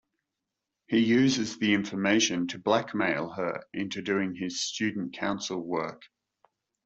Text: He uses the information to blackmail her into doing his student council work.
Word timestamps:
He 0.87 0.97
uses 0.97 1.59
the 1.59 1.75
information 1.75 2.47
to 2.47 2.57
blackmail 2.57 3.29
her 3.33 3.65
into 3.71 4.01
doing 4.01 4.33
his 4.33 4.59
student 4.59 5.13
council 5.13 5.59
work. 5.59 6.01